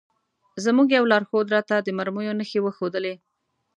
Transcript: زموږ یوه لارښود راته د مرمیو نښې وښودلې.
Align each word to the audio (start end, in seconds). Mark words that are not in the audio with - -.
زموږ 0.63 0.87
یوه 0.97 1.09
لارښود 1.11 1.47
راته 1.55 1.75
د 1.81 1.87
مرمیو 1.97 2.37
نښې 2.39 2.59
وښودلې. 2.61 3.13